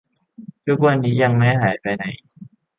[0.65, 2.03] ทุกวันนี้ยังไม่หายไปไหน